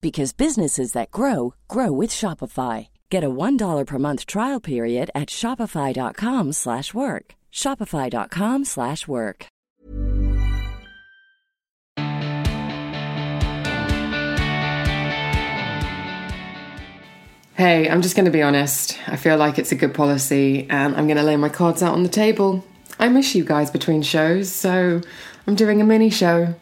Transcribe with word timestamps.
because 0.00 0.32
businesses 0.32 0.92
that 0.92 1.10
grow 1.10 1.54
grow 1.68 1.92
with 1.92 2.10
Shopify. 2.10 2.88
Get 3.10 3.24
a 3.24 3.30
$1 3.30 3.86
per 3.86 3.98
month 3.98 4.26
trial 4.26 4.60
period 4.60 5.10
at 5.14 5.28
shopify.com/work. 5.28 7.34
shopify.com/work. 7.52 9.46
Hey, 17.56 17.88
I'm 17.88 18.02
just 18.02 18.16
going 18.16 18.26
to 18.26 18.30
be 18.30 18.42
honest. 18.42 18.98
I 19.08 19.16
feel 19.16 19.38
like 19.38 19.58
it's 19.58 19.72
a 19.72 19.76
good 19.76 19.94
policy 19.94 20.66
and 20.68 20.94
I'm 20.94 21.06
going 21.06 21.16
to 21.16 21.22
lay 21.22 21.36
my 21.36 21.48
cards 21.48 21.82
out 21.82 21.94
on 21.94 22.02
the 22.02 22.08
table. 22.10 22.62
I 22.98 23.08
miss 23.08 23.34
you 23.34 23.44
guys 23.44 23.70
between 23.70 24.02
shows, 24.02 24.52
so 24.52 25.00
I'm 25.46 25.54
doing 25.54 25.80
a 25.80 25.84
mini 25.84 26.10
show 26.10 26.54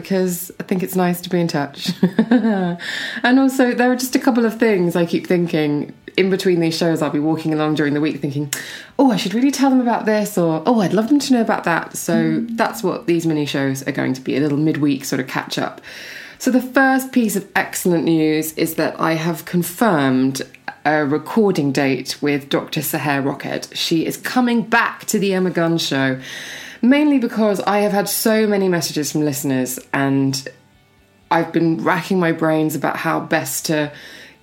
because 0.00 0.52
I 0.60 0.62
think 0.62 0.82
it's 0.82 0.94
nice 0.94 1.20
to 1.22 1.30
be 1.30 1.40
in 1.40 1.48
touch. 1.48 1.92
and 2.30 3.38
also, 3.38 3.74
there 3.74 3.90
are 3.90 3.96
just 3.96 4.14
a 4.14 4.18
couple 4.18 4.44
of 4.44 4.58
things 4.58 4.94
I 4.94 5.06
keep 5.06 5.26
thinking 5.26 5.92
in 6.16 6.30
between 6.30 6.60
these 6.60 6.76
shows. 6.76 7.02
I'll 7.02 7.10
be 7.10 7.18
walking 7.18 7.52
along 7.52 7.74
during 7.74 7.94
the 7.94 8.00
week 8.00 8.20
thinking, 8.20 8.52
oh, 8.98 9.10
I 9.10 9.16
should 9.16 9.34
really 9.34 9.50
tell 9.50 9.70
them 9.70 9.80
about 9.80 10.06
this, 10.06 10.38
or 10.38 10.62
oh, 10.66 10.80
I'd 10.80 10.92
love 10.92 11.08
them 11.08 11.18
to 11.18 11.32
know 11.32 11.40
about 11.40 11.64
that. 11.64 11.96
So 11.96 12.40
that's 12.50 12.82
what 12.82 13.06
these 13.06 13.26
mini 13.26 13.46
shows 13.46 13.82
are 13.88 13.92
going 13.92 14.14
to 14.14 14.20
be 14.20 14.36
a 14.36 14.40
little 14.40 14.58
midweek 14.58 15.04
sort 15.04 15.20
of 15.20 15.26
catch 15.26 15.58
up. 15.58 15.80
So, 16.40 16.52
the 16.52 16.62
first 16.62 17.10
piece 17.10 17.34
of 17.34 17.48
excellent 17.56 18.04
news 18.04 18.52
is 18.52 18.76
that 18.76 18.98
I 19.00 19.14
have 19.14 19.44
confirmed 19.44 20.42
a 20.84 21.04
recording 21.04 21.72
date 21.72 22.16
with 22.22 22.48
Dr. 22.48 22.80
Sohere 22.80 23.20
Roked. 23.20 23.76
She 23.76 24.06
is 24.06 24.16
coming 24.16 24.62
back 24.62 25.04
to 25.06 25.18
the 25.18 25.34
Emma 25.34 25.50
Guns 25.50 25.84
show, 25.84 26.20
mainly 26.82 27.18
because 27.18 27.60
I 27.60 27.78
have 27.80 27.92
had 27.92 28.08
so 28.08 28.46
many 28.46 28.68
messages 28.68 29.12
from 29.12 29.24
listeners 29.24 29.78
and 29.92 30.48
I've 31.30 31.52
been 31.52 31.82
racking 31.82 32.18
my 32.18 32.32
brains 32.32 32.74
about 32.74 32.96
how 32.96 33.20
best 33.20 33.66
to 33.66 33.92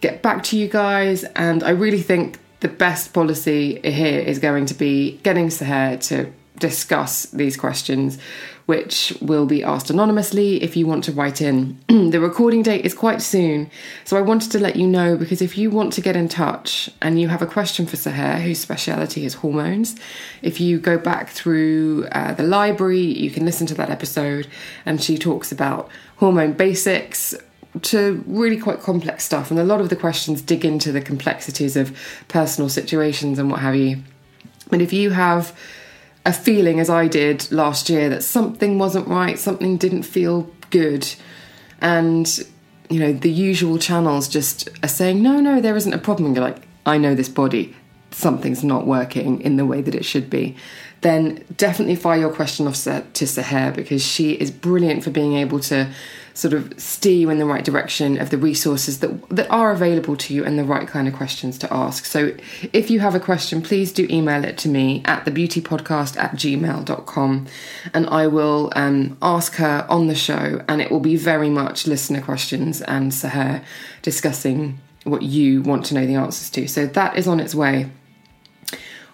get 0.02 0.22
back 0.22 0.44
to 0.44 0.58
you 0.58 0.67
guys. 0.67 1.23
And 1.36 1.63
I 1.63 1.72
really 1.72 2.02
think 2.02 2.39
the 2.59 2.67
best 2.67 3.13
policy 3.13 3.80
here 3.83 4.19
is 4.19 4.40
going 4.40 4.66
to 4.68 4.73
be 4.73 5.19
getting 5.23 5.50
Sohere 5.50 5.97
to 5.97 6.31
discuss 6.57 7.25
these 7.28 7.57
questions, 7.57 8.18
which 8.66 9.16
will 9.22 9.46
be 9.46 9.64
asked 9.64 9.90
anonymously 9.90 10.62
if 10.64 10.76
you 10.76 10.88
want 10.88 11.03
to 11.03 11.12
write 11.12 11.42
in. 11.42 11.80
the 11.88 12.20
recording 12.20 12.64
date 12.64 12.86
is 12.86 12.94
quite 12.94 13.22
soon, 13.22 13.70
so 14.03 14.18
I 14.18 14.22
wanted 14.22 14.52
to 14.53 14.59
let 14.59 14.76
you 14.76 14.88
know 14.88 15.16
because 15.16 15.42
if 15.42 15.58
you 15.58 15.70
want 15.70 15.94
to 15.94 16.02
get 16.02 16.16
in 16.16 16.28
touch 16.28 16.90
and 17.02 17.20
you 17.20 17.28
have 17.28 17.42
a 17.42 17.48
question 17.48 17.86
for 17.86 17.96
Sohere, 17.96 18.40
whose 18.40 18.59
speciality 18.59 19.26
is 19.26 19.36
hormones, 19.36 19.96
if 20.42 20.59
you 20.59 20.80
go 20.80 20.98
back 20.98 21.30
through 21.30 22.08
uh, 22.12 22.34
the 22.34 22.44
library, 22.44 23.02
you 23.02 23.30
can 23.30 23.46
listen 23.46 23.68
to 23.68 23.76
that 23.76 23.90
episode, 23.90 24.48
and 24.86 25.02
she 25.02 25.18
talks 25.18 25.52
about 25.52 25.90
hormone 26.18 26.53
basics 26.53 27.36
to 27.82 28.24
really 28.26 28.58
quite 28.58 28.80
complex 28.80 29.24
stuff. 29.24 29.52
And 29.52 29.59
a 29.59 29.64
lot 29.64 29.82
of 29.82 29.90
the 29.90 29.96
questions 29.96 30.42
dig 30.42 30.66
into 30.66 30.92
the 30.92 31.02
complexities 31.02 31.76
of 31.76 31.97
personal 32.28 32.70
situations 32.70 33.38
and 33.38 33.52
what 33.52 33.59
have 33.59 33.76
you. 33.76 34.02
But 34.70 34.82
if 34.82 34.94
you 34.94 35.12
have 35.12 35.58
a 36.25 36.34
feeling, 36.34 36.80
as 36.80 36.90
I 36.90 37.08
did 37.08 37.52
last 37.52 37.90
year, 37.90 38.09
that 38.09 38.24
something 38.24 38.80
wasn't 38.80 39.08
right, 39.08 39.38
something 39.38 39.78
didn't 39.78 40.03
feel 40.03 40.50
good, 40.72 41.08
and 41.81 42.46
you 42.90 43.00
know, 43.00 43.13
the 43.13 43.31
usual 43.31 43.78
channels 43.78 44.28
just 44.28 44.69
are 44.84 44.88
saying, 44.88 45.22
no, 45.22 45.40
no, 45.40 45.59
there 45.62 45.75
isn't 45.75 45.94
a 45.94 45.97
problem. 45.97 46.28
And 46.28 46.35
you're 46.35 46.46
like, 46.46 46.68
I 46.85 46.97
know 46.97 47.16
this 47.16 47.30
body, 47.30 47.75
something's 48.12 48.64
not 48.64 48.85
working 48.85 49.41
in 49.41 49.58
the 49.58 49.66
way 49.66 49.81
that 49.81 49.96
it 49.96 50.06
should 50.06 50.30
be. 50.30 50.56
Then 51.02 51.44
definitely 51.58 51.96
fire 51.96 52.19
your 52.19 52.34
question 52.34 52.68
off 52.68 52.75
to 52.84 53.28
Sohere 53.28 53.72
because 53.72 54.03
she 54.03 54.34
is 54.34 54.52
brilliant 54.52 55.03
for 55.03 55.09
being 55.09 55.35
able 55.35 55.59
to 55.62 55.90
sort 56.35 56.53
of 56.53 56.78
steer 56.79 57.16
you 57.16 57.29
in 57.29 57.40
the 57.40 57.46
right 57.46 57.63
direction 57.63 58.19
of 58.19 58.29
the 58.29 58.38
resources 58.38 59.00
that 59.00 59.29
that 59.29 59.50
are 59.50 59.72
available 59.72 60.18
to 60.18 60.34
you 60.34 60.44
and 60.44 60.59
the 60.59 60.66
right 60.66 60.88
kind 60.88 61.07
of 61.07 61.13
questions 61.13 61.57
to 61.57 61.73
ask. 61.73 62.06
So 62.06 62.35
if 62.73 62.91
you 62.91 63.00
have 63.00 63.16
a 63.16 63.19
question, 63.19 63.62
please 63.62 63.91
do 63.91 64.06
email 64.09 64.44
it 64.44 64.57
to 64.59 64.69
me 64.69 65.01
at 65.06 65.25
thebeautypodcast 65.25 66.18
at 66.18 66.31
gmail.com 66.34 67.47
and 67.94 68.07
I 68.07 68.28
will 68.28 68.72
um, 68.75 69.18
ask 69.22 69.56
her 69.56 69.85
on 69.90 70.07
the 70.07 70.16
show 70.16 70.62
and 70.68 70.81
it 70.81 70.91
will 70.91 71.00
be 71.00 71.16
very 71.16 71.50
much 71.50 71.88
listener 71.88 72.22
questions 72.22 72.81
and 72.81 73.13
Sohere 73.13 73.63
discussing 74.02 74.79
what 75.06 75.22
you 75.22 75.62
want 75.62 75.85
to 75.85 75.94
know 75.94 76.06
the 76.06 76.16
answers 76.16 76.50
to. 76.50 76.67
So 76.67 76.85
that 76.85 77.17
is 77.17 77.28
on 77.28 77.40
its 77.40 77.56
way. 77.56 77.90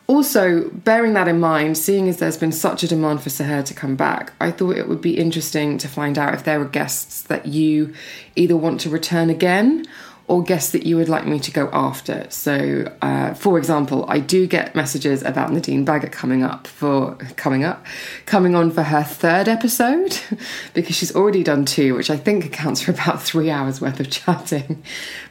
Also, 0.08 0.70
bearing 0.70 1.14
that 1.14 1.28
in 1.28 1.40
mind, 1.40 1.78
seeing 1.78 2.10
as 2.10 2.18
there's 2.18 2.38
been 2.38 2.52
such 2.52 2.84
a 2.84 2.88
demand 2.88 3.22
for 3.22 3.30
Sohere 3.30 3.64
to 3.64 3.74
come 3.74 3.96
back, 3.96 4.34
I 4.42 4.52
thought 4.52 4.76
it 4.76 4.90
would 4.90 5.02
be 5.02 5.18
interesting 5.18 5.78
to 5.78 5.88
find 5.88 6.18
out 6.18 6.34
if 6.34 6.44
there 6.44 6.60
were 6.60 6.66
guests 6.66 7.22
that 7.24 7.46
you 7.46 7.94
either 8.36 8.58
want 8.58 8.82
to 8.82 8.90
return 8.90 9.30
again 9.30 9.86
or 10.32 10.42
guests 10.42 10.72
that 10.72 10.86
you 10.86 10.96
would 10.96 11.10
like 11.10 11.26
me 11.28 11.40
to 11.40 11.52
go 11.52 11.70
after. 11.74 12.26
So, 12.30 12.90
uh, 13.02 13.34
for 13.34 13.58
example, 13.58 14.06
I 14.08 14.20
do 14.20 14.48
get 14.48 14.76
messages 14.76 15.24
about 15.24 15.52
Nadine 15.52 15.86
Baggott 15.86 16.14
coming 16.14 16.42
up 16.42 16.68
for 16.68 17.16
coming 17.36 17.66
up, 17.66 17.86
coming 18.26 18.56
on 18.56 18.72
for 18.72 18.84
her 18.84 19.04
third 19.04 19.50
episode 19.50 20.18
because 20.74 20.96
she's 20.96 21.14
already 21.14 21.44
done 21.44 21.66
two, 21.66 21.96
which 21.96 22.10
I 22.10 22.16
think 22.16 22.46
accounts 22.46 22.82
for 22.82 22.92
about 22.92 23.22
three 23.22 23.50
hours 23.50 23.82
worth 23.82 24.00
of 24.00 24.10
chatting. 24.10 24.82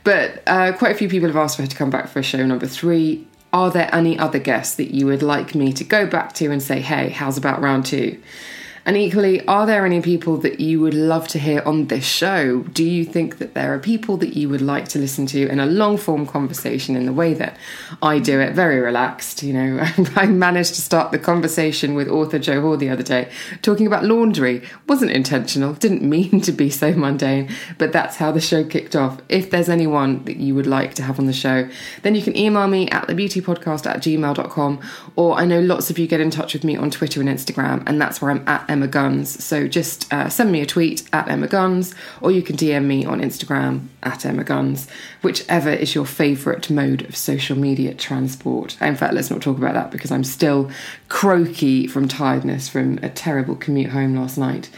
But 0.04 0.42
uh, 0.46 0.72
quite 0.72 0.92
a 0.92 0.98
few 0.98 1.08
people 1.08 1.28
have 1.28 1.36
asked 1.36 1.56
for 1.56 1.62
her 1.62 1.68
to 1.68 1.76
come 1.76 1.88
back 1.88 2.08
for 2.08 2.18
a 2.18 2.22
show 2.22 2.44
number 2.44 2.66
three 2.66 3.26
are 3.52 3.70
there 3.70 3.92
any 3.94 4.18
other 4.18 4.38
guests 4.38 4.76
that 4.76 4.94
you 4.94 5.06
would 5.06 5.22
like 5.22 5.54
me 5.54 5.72
to 5.72 5.84
go 5.84 6.06
back 6.06 6.32
to 6.34 6.50
and 6.50 6.62
say, 6.62 6.80
hey, 6.80 7.08
how's 7.10 7.36
about 7.36 7.60
round 7.60 7.86
two? 7.86 8.20
And 8.86 8.96
equally, 8.96 9.44
are 9.46 9.66
there 9.66 9.84
any 9.84 10.00
people 10.00 10.38
that 10.38 10.60
you 10.60 10.80
would 10.80 10.94
love 10.94 11.28
to 11.28 11.38
hear 11.38 11.62
on 11.66 11.86
this 11.88 12.04
show? 12.04 12.62
Do 12.62 12.84
you 12.84 13.04
think 13.04 13.38
that 13.38 13.54
there 13.54 13.74
are 13.74 13.78
people 13.78 14.16
that 14.18 14.36
you 14.36 14.48
would 14.48 14.62
like 14.62 14.88
to 14.88 14.98
listen 14.98 15.26
to 15.26 15.48
in 15.48 15.60
a 15.60 15.66
long 15.66 15.96
form 15.96 16.26
conversation 16.26 16.96
in 16.96 17.04
the 17.04 17.12
way 17.12 17.34
that 17.34 17.56
I 18.02 18.18
do 18.18 18.40
it, 18.40 18.54
very 18.54 18.80
relaxed? 18.80 19.42
You 19.42 19.52
know, 19.52 19.78
I 20.16 20.26
managed 20.26 20.74
to 20.74 20.80
start 20.80 21.12
the 21.12 21.18
conversation 21.18 21.94
with 21.94 22.08
author 22.08 22.38
Joe 22.38 22.60
Hoare 22.60 22.76
the 22.76 22.88
other 22.88 23.02
day 23.02 23.30
talking 23.62 23.86
about 23.86 24.04
laundry. 24.04 24.62
Wasn't 24.86 25.10
intentional, 25.10 25.74
didn't 25.74 26.02
mean 26.02 26.40
to 26.40 26.52
be 26.52 26.70
so 26.70 26.92
mundane, 26.92 27.50
but 27.78 27.92
that's 27.92 28.16
how 28.16 28.32
the 28.32 28.40
show 28.40 28.64
kicked 28.64 28.96
off. 28.96 29.20
If 29.28 29.50
there's 29.50 29.68
anyone 29.68 30.24
that 30.24 30.38
you 30.38 30.54
would 30.54 30.66
like 30.66 30.94
to 30.94 31.02
have 31.02 31.18
on 31.18 31.26
the 31.26 31.32
show, 31.32 31.68
then 32.02 32.14
you 32.14 32.22
can 32.22 32.36
email 32.36 32.66
me 32.66 32.88
at 32.90 33.06
thebeautypodcast 33.08 33.86
at 33.86 33.98
gmail.com, 33.98 34.80
or 35.16 35.34
I 35.34 35.44
know 35.44 35.60
lots 35.60 35.90
of 35.90 35.98
you 35.98 36.06
get 36.06 36.20
in 36.20 36.30
touch 36.30 36.54
with 36.54 36.64
me 36.64 36.76
on 36.76 36.90
Twitter 36.90 37.20
and 37.20 37.28
Instagram, 37.28 37.82
and 37.86 38.00
that's 38.00 38.22
where 38.22 38.30
I'm 38.30 38.46
at 38.48 38.69
Emma 38.70 38.86
Guns. 38.86 39.44
So 39.44 39.66
just 39.66 40.10
uh, 40.12 40.28
send 40.28 40.52
me 40.52 40.60
a 40.60 40.66
tweet 40.66 41.02
at 41.12 41.28
Emma 41.28 41.48
Guns, 41.48 41.94
or 42.20 42.30
you 42.30 42.40
can 42.40 42.56
DM 42.56 42.84
me 42.86 43.04
on 43.04 43.20
Instagram 43.20 43.88
at 44.02 44.24
Emma 44.24 44.44
Guns, 44.44 44.86
whichever 45.22 45.70
is 45.70 45.94
your 45.94 46.06
favourite 46.06 46.70
mode 46.70 47.02
of 47.02 47.16
social 47.16 47.58
media 47.58 47.92
transport. 47.92 48.80
In 48.80 48.94
fact, 48.94 49.12
let's 49.12 49.30
not 49.30 49.42
talk 49.42 49.58
about 49.58 49.74
that 49.74 49.90
because 49.90 50.12
I'm 50.12 50.24
still 50.24 50.70
croaky 51.08 51.88
from 51.88 52.06
tiredness 52.06 52.68
from 52.68 52.98
a 53.02 53.10
terrible 53.10 53.56
commute 53.56 53.90
home 53.90 54.14
last 54.14 54.38
night. 54.38 54.70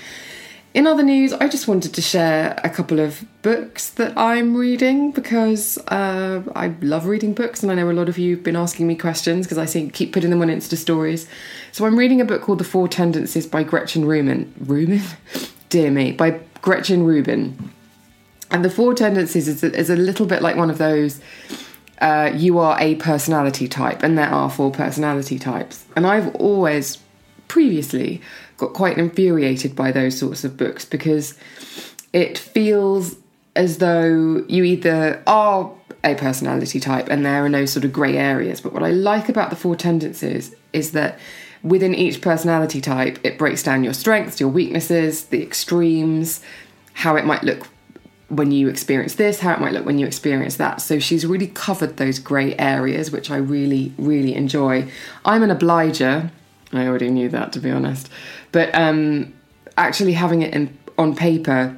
In 0.74 0.86
other 0.86 1.02
news, 1.02 1.34
I 1.34 1.48
just 1.48 1.68
wanted 1.68 1.92
to 1.92 2.00
share 2.00 2.58
a 2.64 2.70
couple 2.70 2.98
of 2.98 3.26
books 3.42 3.90
that 3.90 4.16
I'm 4.16 4.56
reading 4.56 5.12
because 5.12 5.76
uh, 5.88 6.42
I 6.56 6.68
love 6.80 7.04
reading 7.04 7.34
books, 7.34 7.62
and 7.62 7.70
I 7.70 7.74
know 7.74 7.90
a 7.90 7.92
lot 7.92 8.08
of 8.08 8.16
you 8.16 8.36
have 8.36 8.44
been 8.44 8.56
asking 8.56 8.86
me 8.86 8.96
questions 8.96 9.44
because 9.44 9.58
I 9.58 9.66
see 9.66 9.90
keep 9.90 10.14
putting 10.14 10.30
them 10.30 10.40
on 10.40 10.48
Insta 10.48 10.78
stories. 10.78 11.28
So 11.72 11.84
I'm 11.84 11.98
reading 11.98 12.22
a 12.22 12.24
book 12.24 12.40
called 12.40 12.58
The 12.58 12.64
Four 12.64 12.88
Tendencies 12.88 13.46
by 13.46 13.64
Gretchen 13.64 14.06
Rubin. 14.06 14.54
Rubin? 14.60 15.02
Dear 15.68 15.90
me, 15.90 16.12
by 16.12 16.40
Gretchen 16.62 17.04
Rubin. 17.04 17.70
And 18.50 18.64
the 18.64 18.70
four 18.70 18.94
tendencies 18.94 19.48
is 19.48 19.62
a, 19.62 19.74
is 19.74 19.88
a 19.88 19.96
little 19.96 20.26
bit 20.26 20.42
like 20.42 20.56
one 20.56 20.68
of 20.68 20.76
those 20.76 21.20
uh, 22.02 22.32
you 22.34 22.58
are 22.58 22.78
a 22.80 22.96
personality 22.96 23.68
type, 23.68 24.02
and 24.02 24.18
there 24.18 24.28
are 24.28 24.50
four 24.50 24.70
personality 24.70 25.38
types. 25.38 25.84
And 25.94 26.06
I've 26.06 26.34
always 26.36 26.98
previously 27.52 28.18
got 28.56 28.72
quite 28.72 28.96
infuriated 28.96 29.76
by 29.76 29.92
those 29.92 30.18
sorts 30.18 30.42
of 30.42 30.56
books 30.56 30.86
because 30.86 31.36
it 32.14 32.38
feels 32.38 33.16
as 33.54 33.76
though 33.76 34.42
you 34.48 34.64
either 34.64 35.22
are 35.26 35.70
a 36.02 36.14
personality 36.14 36.80
type 36.80 37.08
and 37.10 37.26
there 37.26 37.44
are 37.44 37.50
no 37.50 37.66
sort 37.66 37.84
of 37.84 37.92
grey 37.92 38.16
areas. 38.16 38.62
But 38.62 38.72
what 38.72 38.82
I 38.82 38.90
like 38.90 39.28
about 39.28 39.50
the 39.50 39.56
four 39.56 39.76
tendencies 39.76 40.54
is 40.72 40.92
that 40.92 41.18
within 41.62 41.94
each 41.94 42.22
personality 42.22 42.80
type, 42.80 43.18
it 43.22 43.36
breaks 43.36 43.62
down 43.62 43.84
your 43.84 43.92
strengths, 43.92 44.40
your 44.40 44.48
weaknesses, 44.48 45.26
the 45.26 45.42
extremes, 45.42 46.40
how 46.94 47.16
it 47.16 47.26
might 47.26 47.44
look 47.44 47.68
when 48.28 48.50
you 48.50 48.70
experience 48.70 49.16
this, 49.16 49.40
how 49.40 49.52
it 49.52 49.60
might 49.60 49.74
look 49.74 49.84
when 49.84 49.98
you 49.98 50.06
experience 50.06 50.56
that. 50.56 50.80
So 50.80 50.98
she's 50.98 51.26
really 51.26 51.48
covered 51.48 51.98
those 51.98 52.18
grey 52.18 52.56
areas, 52.56 53.10
which 53.10 53.30
I 53.30 53.36
really, 53.36 53.92
really 53.98 54.34
enjoy. 54.34 54.90
I'm 55.26 55.42
an 55.42 55.50
obliger. 55.50 56.30
I 56.72 56.86
already 56.86 57.10
knew 57.10 57.28
that, 57.30 57.52
to 57.52 57.60
be 57.60 57.70
honest. 57.70 58.08
But 58.50 58.74
um, 58.74 59.32
actually 59.76 60.12
having 60.12 60.42
it 60.42 60.54
in, 60.54 60.76
on 60.98 61.14
paper, 61.14 61.76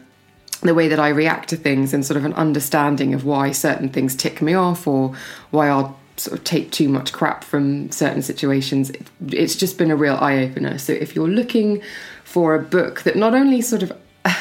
the 0.62 0.74
way 0.74 0.88
that 0.88 0.98
I 0.98 1.08
react 1.08 1.50
to 1.50 1.56
things 1.56 1.92
and 1.92 2.04
sort 2.04 2.16
of 2.16 2.24
an 2.24 2.32
understanding 2.34 3.12
of 3.14 3.24
why 3.24 3.52
certain 3.52 3.88
things 3.88 4.16
tick 4.16 4.40
me 4.40 4.54
off 4.54 4.86
or 4.86 5.14
why 5.50 5.68
I'll 5.68 5.98
sort 6.16 6.38
of 6.38 6.44
take 6.44 6.70
too 6.70 6.88
much 6.88 7.12
crap 7.12 7.44
from 7.44 7.90
certain 7.90 8.22
situations, 8.22 8.92
it's 9.28 9.56
just 9.56 9.78
been 9.78 9.90
a 9.90 9.96
real 9.96 10.14
eye 10.14 10.38
opener. 10.38 10.78
So 10.78 10.92
if 10.92 11.14
you're 11.14 11.28
looking 11.28 11.82
for 12.24 12.54
a 12.54 12.62
book 12.62 13.02
that 13.02 13.16
not 13.16 13.34
only 13.34 13.60
sort 13.60 13.82
of 13.82 13.92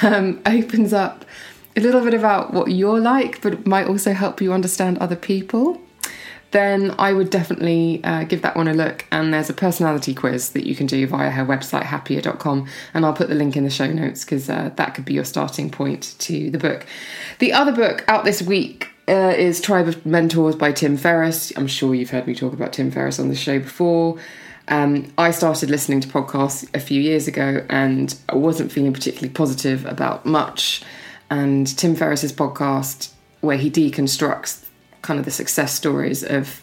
um, 0.02 0.42
opens 0.46 0.94
up 0.94 1.26
a 1.76 1.82
little 1.82 2.02
bit 2.02 2.14
about 2.14 2.54
what 2.54 2.72
you're 2.72 3.00
like, 3.00 3.42
but 3.42 3.66
might 3.66 3.88
also 3.88 4.14
help 4.14 4.42
you 4.42 4.54
understand 4.54 4.98
other 5.00 5.16
people, 5.16 5.82
then 6.54 6.96
I 6.98 7.12
would 7.12 7.30
definitely 7.30 8.02
uh, 8.04 8.24
give 8.24 8.42
that 8.44 8.56
one 8.56 8.68
a 8.68 8.74
look. 8.74 9.06
And 9.12 9.34
there's 9.34 9.50
a 9.50 9.54
personality 9.54 10.14
quiz 10.14 10.52
that 10.52 10.66
you 10.66 10.76
can 10.76 10.88
do 10.88 11.06
via 11.06 11.32
her 11.32 11.46
website, 11.46 11.84
happier.com. 11.84 12.68
And 12.94 13.06
I'll 13.06 13.14
put 13.14 13.28
the 13.28 13.36
link 13.36 13.58
in 13.58 13.66
the 13.66 13.70
show 13.70 13.92
notes 13.92 14.24
because 14.24 14.50
uh, 14.50 14.72
that 14.76 14.96
could 14.96 15.04
be 15.04 15.14
your 15.14 15.26
starting 15.26 15.70
point 15.70 16.16
to 16.20 16.50
the 16.50 16.58
book. 16.58 16.86
The 17.40 17.52
other 17.52 17.74
book 17.74 18.06
out 18.08 18.24
this 18.24 18.42
week 18.42 18.90
uh, 19.08 19.34
is 19.36 19.60
Tribe 19.60 19.88
of 19.88 20.06
Mentors 20.06 20.56
by 20.56 20.72
Tim 20.72 20.96
Ferriss. 20.96 21.52
I'm 21.58 21.68
sure 21.68 21.94
you've 21.94 22.12
heard 22.12 22.28
me 22.28 22.36
talk 22.36 22.54
about 22.54 22.72
Tim 22.72 22.90
Ferriss 22.90 23.20
on 23.20 23.28
the 23.28 23.36
show 23.36 23.60
before. 23.60 24.18
Um, 24.70 25.12
I 25.18 25.32
started 25.32 25.70
listening 25.70 26.00
to 26.00 26.08
podcasts 26.08 26.74
a 26.74 26.80
few 26.80 27.02
years 27.02 27.28
ago 27.28 27.66
and 27.70 28.16
I 28.30 28.36
wasn't 28.36 28.72
feeling 28.72 28.94
particularly 28.94 29.34
positive 29.34 29.86
about 29.86 30.26
much 30.26 30.84
and 31.30 31.66
Tim 31.78 31.96
Ferriss's 31.96 32.32
podcast, 32.32 33.12
where 33.42 33.58
he 33.58 33.72
deconstructs 33.72 34.63
kind 35.04 35.20
of 35.20 35.26
the 35.26 35.32
success 35.32 35.74
stories 35.74 36.24
of 36.24 36.62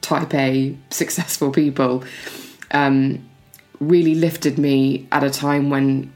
type 0.00 0.34
A 0.34 0.76
successful 0.90 1.52
people, 1.52 2.02
um, 2.72 3.24
really 3.78 4.14
lifted 4.14 4.58
me 4.58 5.06
at 5.12 5.22
a 5.22 5.30
time 5.30 5.70
when 5.70 6.12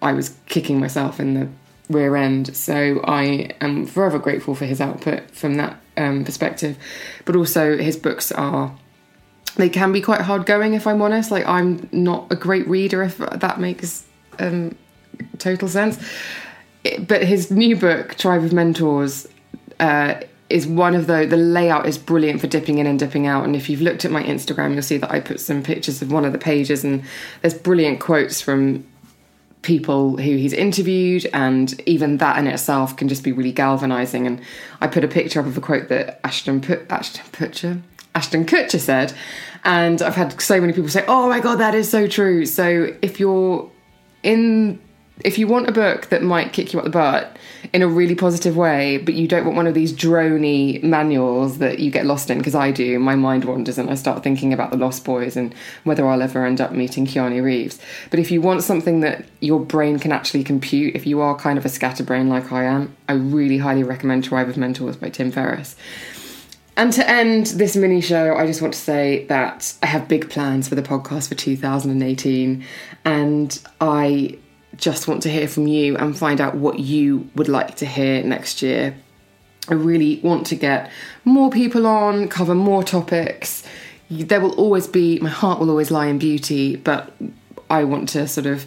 I 0.00 0.12
was 0.12 0.36
kicking 0.46 0.78
myself 0.78 1.18
in 1.18 1.34
the 1.34 1.48
rear 1.88 2.14
end. 2.14 2.56
So 2.56 3.00
I 3.04 3.50
am 3.60 3.86
forever 3.86 4.18
grateful 4.18 4.54
for 4.54 4.64
his 4.64 4.80
output 4.80 5.30
from 5.32 5.56
that 5.56 5.76
um, 5.96 6.24
perspective. 6.24 6.78
But 7.24 7.34
also, 7.34 7.76
his 7.76 7.96
books 7.96 8.30
are. 8.30 8.76
They 9.56 9.68
can 9.68 9.92
be 9.92 10.00
quite 10.00 10.22
hard 10.22 10.46
going, 10.46 10.72
if 10.72 10.86
I'm 10.86 11.02
honest. 11.02 11.30
Like, 11.30 11.46
I'm 11.46 11.88
not 11.92 12.32
a 12.32 12.36
great 12.36 12.66
reader, 12.66 13.02
if 13.02 13.18
that 13.18 13.60
makes 13.60 14.06
um, 14.38 14.76
total 15.38 15.68
sense 15.68 15.98
but 17.00 17.22
his 17.22 17.50
new 17.50 17.76
book, 17.76 18.16
Tribe 18.16 18.44
of 18.44 18.52
Mentors, 18.52 19.28
uh, 19.78 20.20
is 20.52 20.66
one 20.66 20.94
of 20.94 21.06
the 21.06 21.26
the 21.26 21.36
layout 21.36 21.86
is 21.86 21.98
brilliant 21.98 22.40
for 22.40 22.46
dipping 22.46 22.78
in 22.78 22.86
and 22.86 22.98
dipping 22.98 23.26
out. 23.26 23.44
And 23.44 23.56
if 23.56 23.68
you've 23.68 23.80
looked 23.80 24.04
at 24.04 24.10
my 24.10 24.22
Instagram, 24.22 24.72
you'll 24.72 24.82
see 24.82 24.98
that 24.98 25.10
I 25.10 25.20
put 25.20 25.40
some 25.40 25.62
pictures 25.62 26.02
of 26.02 26.12
one 26.12 26.24
of 26.24 26.32
the 26.32 26.38
pages, 26.38 26.84
and 26.84 27.02
there's 27.40 27.54
brilliant 27.54 28.00
quotes 28.00 28.40
from 28.40 28.86
people 29.62 30.16
who 30.16 30.36
he's 30.36 30.52
interviewed, 30.52 31.28
and 31.32 31.80
even 31.86 32.18
that 32.18 32.36
in 32.38 32.46
itself 32.46 32.96
can 32.96 33.08
just 33.08 33.24
be 33.24 33.32
really 33.32 33.52
galvanizing. 33.52 34.26
And 34.26 34.40
I 34.80 34.86
put 34.86 35.04
a 35.04 35.08
picture 35.08 35.40
up 35.40 35.46
of 35.46 35.56
a 35.56 35.60
quote 35.60 35.88
that 35.88 36.20
Ashton 36.24 36.60
put 36.60 36.90
Ashton 36.90 37.84
Ashton 38.14 38.44
Kutcher 38.44 38.78
said, 38.78 39.14
and 39.64 40.02
I've 40.02 40.16
had 40.16 40.40
so 40.40 40.60
many 40.60 40.72
people 40.72 40.90
say, 40.90 41.04
"Oh 41.08 41.28
my 41.28 41.40
god, 41.40 41.56
that 41.56 41.74
is 41.74 41.90
so 41.90 42.06
true." 42.06 42.44
So 42.46 42.94
if 43.00 43.18
you're 43.18 43.70
in 44.22 44.78
if 45.24 45.38
you 45.38 45.46
want 45.46 45.68
a 45.68 45.72
book 45.72 46.08
that 46.10 46.22
might 46.22 46.52
kick 46.52 46.72
you 46.72 46.78
up 46.78 46.84
the 46.84 46.90
butt 46.90 47.36
in 47.72 47.82
a 47.82 47.88
really 47.88 48.14
positive 48.14 48.56
way, 48.56 48.98
but 48.98 49.14
you 49.14 49.28
don't 49.28 49.44
want 49.44 49.56
one 49.56 49.66
of 49.66 49.74
these 49.74 49.92
drony 49.92 50.82
manuals 50.82 51.58
that 51.58 51.78
you 51.78 51.90
get 51.90 52.06
lost 52.06 52.30
in, 52.30 52.38
because 52.38 52.54
I 52.54 52.70
do, 52.70 52.98
my 52.98 53.14
mind 53.14 53.44
wanders 53.44 53.78
and 53.78 53.88
I 53.88 53.94
start 53.94 54.22
thinking 54.22 54.52
about 54.52 54.70
the 54.70 54.76
Lost 54.76 55.04
Boys 55.04 55.36
and 55.36 55.54
whether 55.84 56.06
I'll 56.06 56.22
ever 56.22 56.44
end 56.44 56.60
up 56.60 56.72
meeting 56.72 57.06
Keanu 57.06 57.42
Reeves. 57.42 57.78
But 58.10 58.18
if 58.18 58.30
you 58.30 58.40
want 58.40 58.62
something 58.62 59.00
that 59.00 59.24
your 59.40 59.60
brain 59.60 59.98
can 59.98 60.12
actually 60.12 60.44
compute, 60.44 60.94
if 60.94 61.06
you 61.06 61.20
are 61.20 61.36
kind 61.36 61.58
of 61.58 61.64
a 61.64 61.68
scatterbrain 61.68 62.28
like 62.28 62.52
I 62.52 62.64
am, 62.64 62.96
I 63.08 63.12
really 63.12 63.58
highly 63.58 63.84
recommend 63.84 64.24
Tribe 64.24 64.48
of 64.48 64.56
Mentors 64.56 64.96
by 64.96 65.08
Tim 65.10 65.30
Ferriss. 65.30 65.76
And 66.76 66.90
to 66.94 67.08
end 67.08 67.46
this 67.48 67.76
mini 67.76 68.00
show, 68.00 68.34
I 68.34 68.46
just 68.46 68.62
want 68.62 68.72
to 68.72 68.80
say 68.80 69.26
that 69.26 69.74
I 69.82 69.86
have 69.86 70.08
big 70.08 70.30
plans 70.30 70.68
for 70.68 70.74
the 70.74 70.82
podcast 70.82 71.28
for 71.28 71.34
2018, 71.34 72.64
and 73.04 73.60
I 73.80 74.38
just 74.76 75.06
want 75.06 75.22
to 75.22 75.30
hear 75.30 75.48
from 75.48 75.66
you 75.66 75.96
and 75.96 76.16
find 76.16 76.40
out 76.40 76.54
what 76.54 76.78
you 76.78 77.28
would 77.34 77.48
like 77.48 77.76
to 77.76 77.86
hear 77.86 78.22
next 78.22 78.62
year. 78.62 78.94
I 79.68 79.74
really 79.74 80.20
want 80.22 80.46
to 80.46 80.56
get 80.56 80.90
more 81.24 81.50
people 81.50 81.86
on, 81.86 82.28
cover 82.28 82.54
more 82.54 82.82
topics. 82.82 83.62
There 84.10 84.40
will 84.40 84.54
always 84.54 84.86
be, 84.86 85.18
my 85.20 85.30
heart 85.30 85.60
will 85.60 85.70
always 85.70 85.90
lie 85.90 86.06
in 86.06 86.18
beauty, 86.18 86.76
but 86.76 87.12
I 87.70 87.84
want 87.84 88.08
to 88.10 88.28
sort 88.28 88.46
of. 88.46 88.66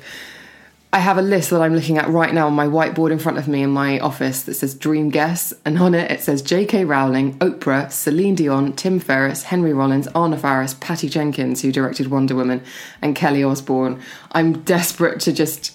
I 0.93 0.99
have 0.99 1.17
a 1.17 1.21
list 1.21 1.49
that 1.49 1.61
I'm 1.61 1.75
looking 1.75 1.97
at 1.97 2.07
right 2.07 2.33
now 2.33 2.47
on 2.47 2.53
my 2.53 2.67
whiteboard 2.67 3.11
in 3.11 3.19
front 3.19 3.37
of 3.37 3.49
me 3.49 3.61
in 3.61 3.69
my 3.69 3.99
office 3.99 4.43
that 4.43 4.53
says 4.53 4.73
Dream 4.73 5.09
Guests, 5.09 5.53
and 5.65 5.77
on 5.77 5.93
it 5.93 6.09
it 6.09 6.21
says 6.21 6.41
J.K. 6.41 6.85
Rowling, 6.85 7.37
Oprah, 7.39 7.91
Celine 7.91 8.35
Dion, 8.35 8.71
Tim 8.71 9.01
Ferriss, 9.01 9.43
Henry 9.43 9.73
Rollins, 9.73 10.07
Anna 10.15 10.37
Faris, 10.37 10.73
Patty 10.75 11.09
Jenkins, 11.09 11.61
who 11.61 11.73
directed 11.73 12.07
Wonder 12.07 12.33
Woman, 12.33 12.63
and 13.01 13.13
Kelly 13.13 13.43
Osbourne. 13.43 13.99
I'm 14.31 14.63
desperate 14.63 15.19
to 15.21 15.33
just 15.33 15.74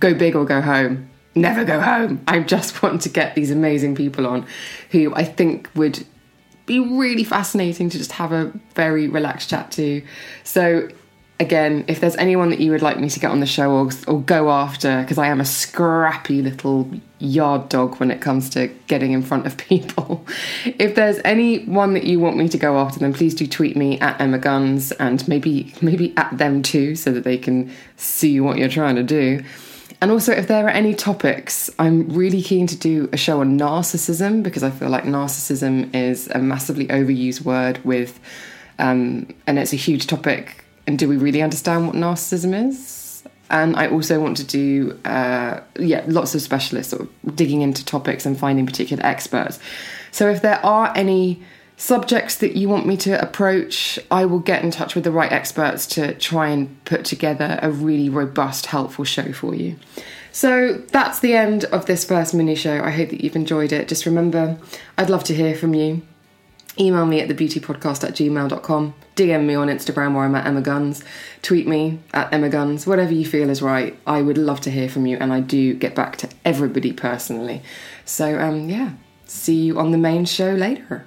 go 0.00 0.14
big 0.14 0.36
or 0.36 0.44
go 0.44 0.60
home. 0.60 1.10
Never 1.34 1.64
go 1.64 1.80
home. 1.80 2.22
I 2.28 2.40
just 2.40 2.82
want 2.82 3.02
to 3.02 3.08
get 3.08 3.34
these 3.34 3.50
amazing 3.50 3.94
people 3.94 4.26
on 4.26 4.46
who 4.90 5.14
I 5.14 5.24
think 5.24 5.68
would 5.74 6.06
be 6.66 6.80
really 6.80 7.24
fascinating 7.24 7.90
to 7.90 7.98
just 7.98 8.12
have 8.12 8.32
a 8.32 8.52
very 8.74 9.08
relaxed 9.08 9.50
chat 9.50 9.70
to. 9.72 10.02
So, 10.44 10.88
again, 11.38 11.84
if 11.88 12.00
there's 12.00 12.16
anyone 12.16 12.50
that 12.50 12.60
you 12.60 12.70
would 12.70 12.80
like 12.80 12.98
me 12.98 13.10
to 13.10 13.20
get 13.20 13.30
on 13.30 13.40
the 13.40 13.46
show 13.46 13.70
or, 13.70 13.90
or 14.06 14.22
go 14.22 14.50
after, 14.50 15.02
because 15.02 15.18
I 15.18 15.26
am 15.26 15.40
a 15.40 15.44
scrappy 15.44 16.40
little 16.40 16.90
yard 17.18 17.68
dog 17.68 17.98
when 18.00 18.10
it 18.10 18.20
comes 18.20 18.48
to 18.50 18.68
getting 18.86 19.12
in 19.12 19.22
front 19.22 19.46
of 19.46 19.56
people. 19.68 20.24
if 20.64 20.94
there's 20.94 21.18
anyone 21.24 21.94
that 21.94 22.04
you 22.04 22.20
want 22.20 22.36
me 22.36 22.48
to 22.48 22.58
go 22.58 22.78
after, 22.78 22.98
then 23.00 23.12
please 23.12 23.34
do 23.34 23.46
tweet 23.46 23.76
me 23.76 23.98
at 24.00 24.20
Emma 24.20 24.38
Guns 24.38 24.92
and 24.92 25.26
maybe 25.28 25.74
maybe 25.82 26.14
at 26.16 26.36
them 26.38 26.62
too, 26.62 26.94
so 26.96 27.12
that 27.12 27.24
they 27.24 27.36
can 27.36 27.70
see 27.96 28.40
what 28.40 28.56
you're 28.56 28.68
trying 28.68 28.96
to 28.96 29.02
do. 29.02 29.42
And 30.00 30.10
also, 30.10 30.32
if 30.32 30.48
there 30.48 30.66
are 30.66 30.70
any 30.70 30.94
topics, 30.94 31.70
I'm 31.78 32.08
really 32.08 32.42
keen 32.42 32.66
to 32.66 32.76
do 32.76 33.08
a 33.12 33.16
show 33.16 33.40
on 33.40 33.58
narcissism 33.58 34.42
because 34.42 34.62
I 34.62 34.70
feel 34.70 34.90
like 34.90 35.04
narcissism 35.04 35.94
is 35.94 36.28
a 36.28 36.38
massively 36.38 36.86
overused 36.88 37.42
word 37.42 37.82
with, 37.84 38.20
um, 38.78 39.26
and 39.46 39.58
it's 39.58 39.72
a 39.72 39.76
huge 39.76 40.06
topic. 40.06 40.64
And 40.86 40.98
do 40.98 41.08
we 41.08 41.16
really 41.16 41.40
understand 41.40 41.86
what 41.86 41.96
narcissism 41.96 42.68
is? 42.68 43.22
And 43.50 43.76
I 43.76 43.88
also 43.88 44.20
want 44.20 44.36
to 44.38 44.44
do, 44.44 44.98
uh, 45.04 45.60
yeah, 45.78 46.04
lots 46.06 46.34
of 46.34 46.42
specialists 46.42 46.90
sort 46.90 47.02
of 47.02 47.36
digging 47.36 47.62
into 47.62 47.84
topics 47.84 48.26
and 48.26 48.38
finding 48.38 48.66
particular 48.66 49.04
experts. 49.04 49.58
So 50.10 50.28
if 50.28 50.42
there 50.42 50.64
are 50.64 50.92
any 50.96 51.42
subjects 51.76 52.36
that 52.36 52.56
you 52.56 52.68
want 52.68 52.86
me 52.86 52.96
to 52.98 53.20
approach, 53.20 53.98
I 54.10 54.24
will 54.24 54.38
get 54.38 54.62
in 54.62 54.70
touch 54.70 54.94
with 54.94 55.04
the 55.04 55.10
right 55.10 55.32
experts 55.32 55.86
to 55.88 56.14
try 56.14 56.48
and 56.48 56.82
put 56.84 57.04
together 57.04 57.58
a 57.62 57.70
really 57.70 58.08
robust, 58.08 58.66
helpful 58.66 59.04
show 59.04 59.32
for 59.32 59.54
you. 59.54 59.76
So 60.32 60.74
that's 60.90 61.20
the 61.20 61.34
end 61.34 61.64
of 61.66 61.86
this 61.86 62.04
first 62.04 62.34
mini 62.34 62.54
show. 62.54 62.82
I 62.82 62.90
hope 62.90 63.10
that 63.10 63.22
you've 63.22 63.36
enjoyed 63.36 63.72
it. 63.72 63.88
Just 63.88 64.06
remember, 64.06 64.58
I'd 64.98 65.10
love 65.10 65.24
to 65.24 65.34
hear 65.34 65.54
from 65.54 65.74
you. 65.74 66.02
Email 66.78 67.06
me 67.06 67.20
at 67.20 67.28
thebeautypodcast 67.28 68.02
at 68.02 68.14
gmail.com. 68.14 68.94
DM 69.14 69.46
me 69.46 69.54
on 69.54 69.68
Instagram 69.68 70.14
where 70.14 70.24
I'm 70.24 70.34
at 70.34 70.44
Emma 70.44 70.60
Guns. 70.60 71.04
Tweet 71.42 71.68
me 71.68 72.00
at 72.12 72.32
Emma 72.32 72.48
Guns. 72.48 72.84
Whatever 72.84 73.12
you 73.12 73.24
feel 73.24 73.48
is 73.48 73.62
right. 73.62 73.96
I 74.08 74.22
would 74.22 74.38
love 74.38 74.60
to 74.62 74.72
hear 74.72 74.88
from 74.88 75.06
you, 75.06 75.16
and 75.18 75.32
I 75.32 75.38
do 75.38 75.74
get 75.74 75.94
back 75.94 76.16
to 76.16 76.28
everybody 76.44 76.92
personally. 76.92 77.62
So, 78.04 78.40
um, 78.40 78.68
yeah, 78.68 78.94
see 79.26 79.54
you 79.54 79.78
on 79.78 79.92
the 79.92 79.98
main 79.98 80.24
show 80.24 80.52
later. 80.52 81.06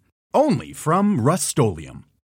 Only 0.33 0.71
from 0.71 1.19
Rust 1.19 1.49